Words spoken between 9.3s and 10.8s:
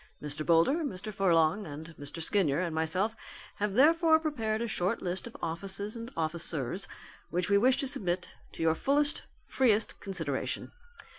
freest consideration.